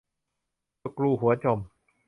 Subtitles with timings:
[0.83, 1.59] สกรูหัวจม